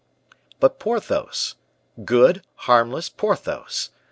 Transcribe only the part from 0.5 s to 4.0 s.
But Porthos, good, harmless Porthos!